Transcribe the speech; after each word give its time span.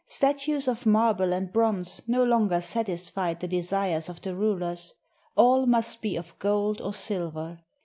Statues 0.07 0.67
of 0.67 0.87
marble 0.87 1.31
and 1.31 1.53
bronze 1.53 2.01
no 2.07 2.23
longer 2.23 2.59
satisfied 2.59 3.39
the 3.39 3.47
desires 3.47 4.09
of 4.09 4.19
the 4.23 4.33
rulers; 4.33 4.95
all 5.35 5.67
must 5.67 6.01
be 6.01 6.15
of 6.15 6.39
gold 6.39 6.81
or 6.81 6.91
silver. 6.91 7.59